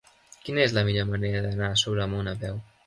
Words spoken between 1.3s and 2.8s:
d'anar a Sobremunt a peu?